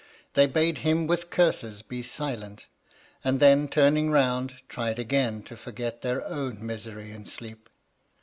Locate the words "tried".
4.67-4.97